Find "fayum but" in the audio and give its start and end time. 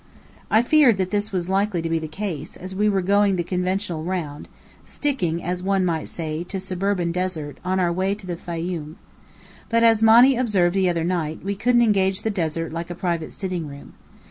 8.35-9.83